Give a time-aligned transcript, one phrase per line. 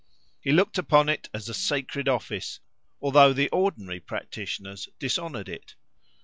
[0.39, 2.59] He looked upon, it as a sacred office,
[3.01, 5.75] although the ordinary practitioners dishonoured it.